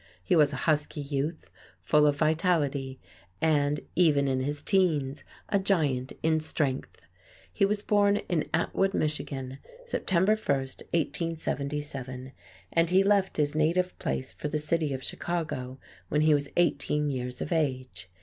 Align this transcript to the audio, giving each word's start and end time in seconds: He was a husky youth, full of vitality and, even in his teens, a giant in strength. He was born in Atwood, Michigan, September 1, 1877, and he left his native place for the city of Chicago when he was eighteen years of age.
He 0.23 0.35
was 0.35 0.51
a 0.51 0.55
husky 0.65 0.99
youth, 1.01 1.51
full 1.79 2.07
of 2.07 2.15
vitality 2.15 2.99
and, 3.39 3.79
even 3.95 4.27
in 4.27 4.39
his 4.39 4.63
teens, 4.63 5.23
a 5.49 5.59
giant 5.59 6.11
in 6.23 6.39
strength. 6.39 7.01
He 7.53 7.65
was 7.65 7.83
born 7.83 8.17
in 8.27 8.49
Atwood, 8.51 8.95
Michigan, 8.95 9.59
September 9.85 10.35
1, 10.35 10.57
1877, 10.57 12.31
and 12.73 12.89
he 12.89 13.03
left 13.03 13.37
his 13.37 13.53
native 13.53 13.95
place 13.99 14.31
for 14.33 14.47
the 14.47 14.57
city 14.57 14.91
of 14.91 15.03
Chicago 15.03 15.77
when 16.09 16.21
he 16.21 16.33
was 16.33 16.49
eighteen 16.57 17.11
years 17.11 17.39
of 17.39 17.51
age. 17.51 18.09